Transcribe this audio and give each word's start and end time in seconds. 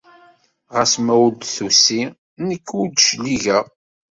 Ɣas 0.75 0.93
ma 1.05 1.13
ur 1.25 1.31
d-tusi, 1.33 2.03
nekk 2.47 2.67
ur 2.79 2.87
d-cligeɣ. 2.89 3.65